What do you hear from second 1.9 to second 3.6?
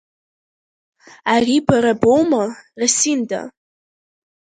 боума, Расинда?